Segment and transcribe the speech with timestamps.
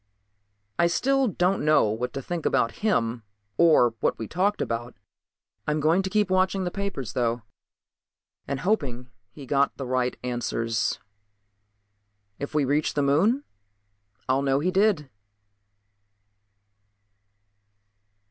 [0.79, 3.21] I still don't know what to think about him
[3.55, 4.95] or what we talked about.
[5.67, 7.43] I'm going to keep watching the papers though,
[8.47, 10.97] and hoping he got the right answers.
[12.39, 13.43] If we reach the Moon
[14.27, 15.07] I'll know he did....